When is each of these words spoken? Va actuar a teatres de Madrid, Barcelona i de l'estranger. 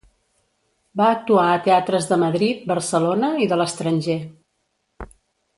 Va 1.01 1.09
actuar 1.15 1.43
a 1.49 1.59
teatres 1.67 2.09
de 2.13 2.19
Madrid, 2.23 2.65
Barcelona 2.73 3.31
i 3.47 3.51
de 3.55 3.63
l'estranger. 3.63 4.21